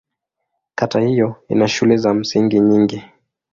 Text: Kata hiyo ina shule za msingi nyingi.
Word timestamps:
Kata 0.75 0.99
hiyo 0.99 1.43
ina 1.49 1.67
shule 1.67 1.97
za 1.97 2.13
msingi 2.13 2.59
nyingi. 2.59 3.03